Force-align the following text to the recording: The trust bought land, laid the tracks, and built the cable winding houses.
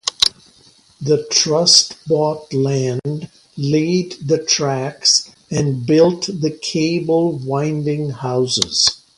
The 0.99 1.27
trust 1.29 1.95
bought 2.07 2.51
land, 2.51 3.29
laid 3.55 4.13
the 4.13 4.39
tracks, 4.43 5.29
and 5.51 5.85
built 5.85 6.23
the 6.25 6.49
cable 6.59 7.33
winding 7.37 8.09
houses. 8.09 9.03